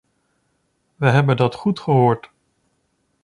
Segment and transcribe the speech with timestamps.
[0.97, 2.29] We hebben dat goed gehoord.